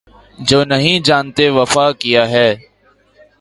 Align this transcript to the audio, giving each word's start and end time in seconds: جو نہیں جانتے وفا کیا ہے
جو 0.39 0.63
نہیں 0.63 0.99
جانتے 0.99 1.49
وفا 1.49 1.91
کیا 1.91 2.29
ہے 2.29 2.49